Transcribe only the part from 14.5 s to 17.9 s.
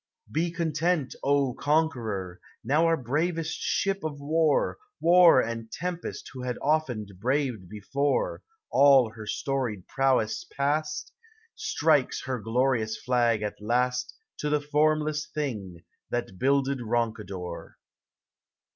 formless thing that builded Roncador.